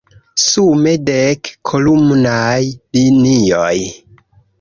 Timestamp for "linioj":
2.99-3.77